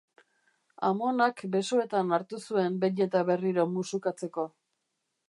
Amonak 0.87 1.43
besoetan 1.55 2.15
hartu 2.17 2.39
zuen 2.45 2.79
behin 2.85 3.05
eta 3.07 3.21
berriro 3.29 3.67
musukatzeko. 3.75 4.49